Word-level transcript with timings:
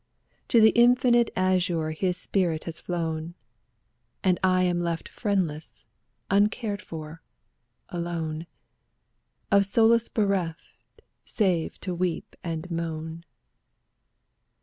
To 0.47 0.59
the 0.59 0.71
infinite 0.71 1.29
azure 1.35 1.91
his 1.91 2.17
spirit 2.17 2.63
has 2.63 2.79
flown, 2.79 3.35
And 4.23 4.39
I 4.43 4.63
am 4.63 4.81
left 4.81 5.07
friendless, 5.07 5.85
uncared 6.31 6.81
for, 6.81 7.21
alone, 7.89 8.47
Of 9.51 9.67
solace 9.67 10.09
bereft, 10.09 11.03
save 11.23 11.79
to 11.81 11.93
weep 11.93 12.35
and 12.43 12.63
to 12.63 12.73
moan. 12.73 13.25